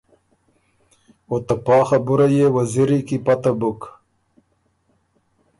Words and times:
او 1.29 1.35
ته 1.47 1.55
پا 1.65 1.77
خبُره 1.89 2.27
يې 2.37 2.47
وزیری 2.55 2.99
کی 3.07 3.17
پته 3.25 3.51
بُک۔ 3.59 3.81